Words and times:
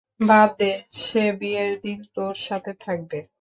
বাদ 0.19 0.49
দে, 0.59 0.71
সে 0.99 1.23
বিয়ের 1.39 1.71
দিন 1.79 1.99
তোর 2.15 2.35
সাথে 2.47 2.71
থাকবে। 2.81 3.19